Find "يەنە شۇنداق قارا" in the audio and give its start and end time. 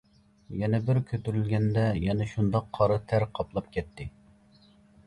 2.07-2.99